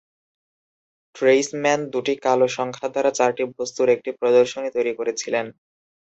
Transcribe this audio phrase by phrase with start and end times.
[1.15, 5.45] Treisman দুটি কালো সংখ্যা দ্বারা চারটি বস্তুর একটি প্রদর্শনী তৈরি করেছিলেন।